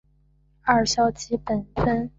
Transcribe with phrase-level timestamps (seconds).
[0.63, 2.09] 二硝基苯酚